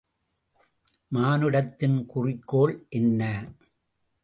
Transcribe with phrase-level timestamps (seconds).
[1.11, 3.21] மானுடத்தின் குறிக்கோள் என்ன?